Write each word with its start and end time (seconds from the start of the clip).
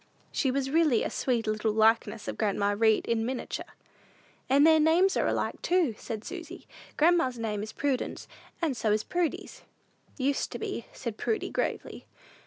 She 0.31 0.49
was 0.49 0.71
really 0.71 1.03
a 1.03 1.11
sweet 1.11 1.45
little 1.45 1.71
likeness 1.73 2.27
of 2.27 2.35
grandma 2.35 2.73
Read 2.75 3.05
in 3.05 3.23
miniature. 3.23 3.75
"And 4.49 4.65
their 4.65 4.79
names 4.79 5.15
are 5.15 5.27
alike, 5.27 5.61
too," 5.61 5.93
said 5.95 6.23
Susy: 6.23 6.65
"grandma's 6.97 7.37
name 7.37 7.61
is 7.61 7.71
Prudence, 7.71 8.27
and 8.63 8.75
so 8.75 8.91
is 8.91 9.03
Prudy's." 9.03 9.61
"Used 10.17 10.51
to 10.53 10.57
be," 10.57 10.87
said 10.91 11.17
Prudy, 11.17 11.51
gravely. 11.51 12.07